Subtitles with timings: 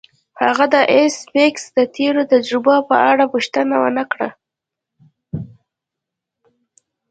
[0.43, 4.29] هغه د ایس میکس د تیرو تجربو په اړه پوښتنه ونه کړه